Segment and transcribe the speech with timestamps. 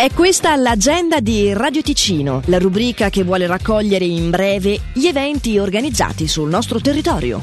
[0.00, 5.58] È questa l'agenda di Radio Ticino, la rubrica che vuole raccogliere in breve gli eventi
[5.58, 7.42] organizzati sul nostro territorio.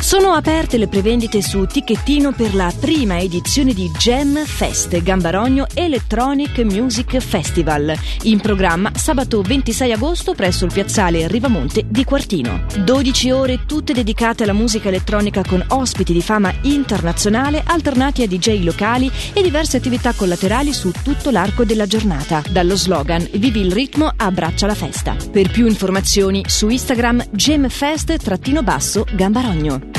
[0.09, 6.57] Sono aperte le prevendite su Ticchettino per la prima edizione di Gem Fest Gambarogno Electronic
[6.61, 7.93] Music Festival,
[8.23, 12.65] in programma sabato 26 agosto presso il piazzale Rivamonte di Quartino.
[12.83, 18.63] 12 ore tutte dedicate alla musica elettronica con ospiti di fama internazionale alternati a DJ
[18.63, 24.11] locali e diverse attività collaterali su tutto l'arco della giornata, dallo slogan Vivi il ritmo,
[24.15, 25.15] abbraccia la festa.
[25.31, 29.98] Per più informazioni su Instagram gemfest-gambarogno.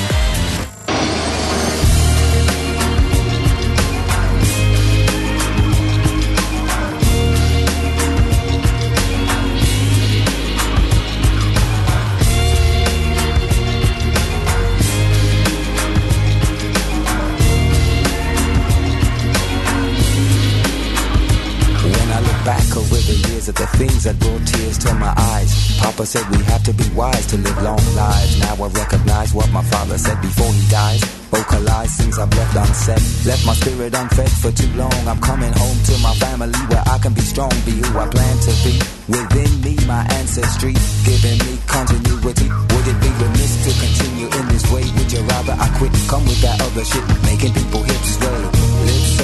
[23.81, 25.49] Things that brought tears to my eyes.
[25.81, 28.37] Papa said we have to be wise to live long lives.
[28.37, 31.01] Now I recognize what my father said before he dies.
[31.33, 33.01] Oh, Vocalize things I've left unsaid.
[33.25, 34.93] Left my spirit unfed for too long.
[35.09, 38.35] I'm coming home to my family where I can be strong, be who I plan
[38.45, 38.77] to be.
[39.09, 42.49] Within me, my ancestry, giving me continuity.
[42.53, 44.85] Would it be remiss to continue in this way?
[44.85, 45.91] Would you rather I quit?
[46.05, 48.71] Come with that other shit, making people hips sway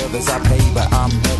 [0.07, 0.66] service I pay,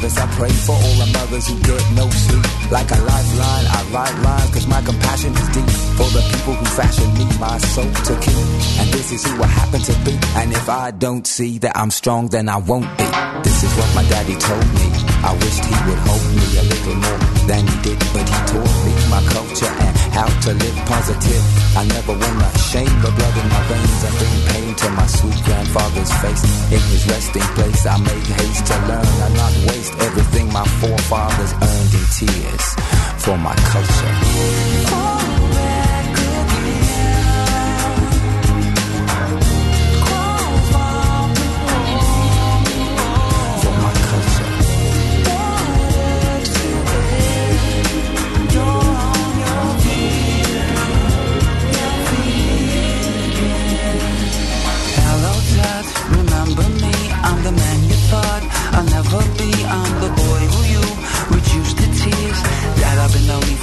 [0.08, 0.18] nervous.
[0.18, 2.72] I pray for all the mothers who get no sleep.
[2.72, 5.70] Like a lifeline, I write rhymes, cause my compassion is deep.
[5.98, 8.38] For the people who fashion me, my soul to keep.
[8.80, 10.18] And this is who I happen to be.
[10.36, 13.06] And if I don't see that I'm strong, then I won't be.
[13.44, 14.88] This is what my daddy told me.
[15.24, 18.76] I wished he would hold me a little more than he did, but he taught
[18.86, 21.44] me my culture and how to live positive.
[21.76, 25.40] I never wanna shame the blood in my veins and bring pain to my sweet
[25.44, 26.44] grandfather's face.
[26.72, 29.97] In his resting place, I make haste to learn and not waste
[30.58, 32.74] my forefathers earned in tears
[33.24, 33.97] for my culture.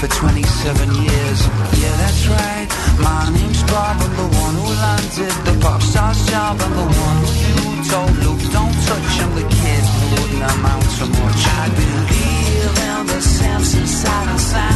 [0.06, 1.40] For 27 years.
[1.80, 2.68] Yeah, that's right.
[3.00, 3.96] My name's Bob.
[4.00, 6.60] I'm the one who landed the pop star's job.
[6.60, 9.12] I'm the one who you told Luke, don't touch.
[9.24, 11.42] I'm the kid who wouldn't amount to much.
[11.46, 14.73] I believe in the sense inside and sound.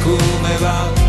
[0.00, 1.01] Come va?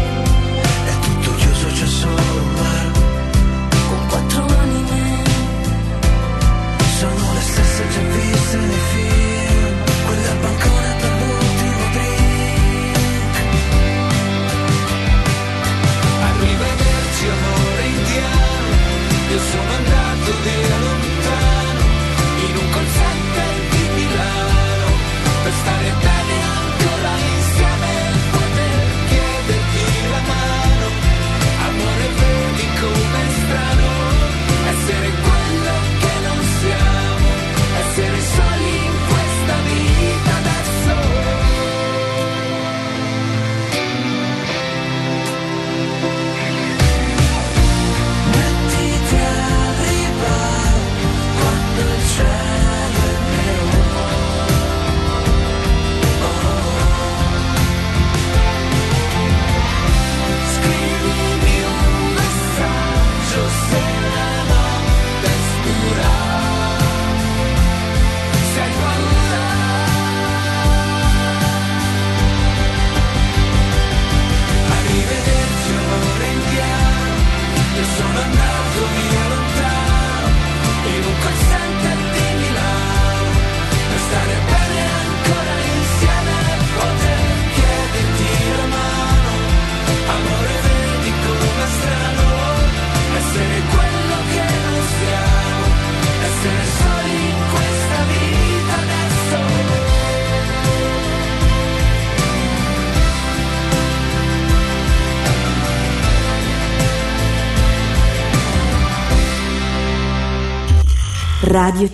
[111.53, 111.87] Radio